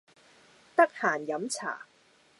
[0.75, 1.85] 得閒飲茶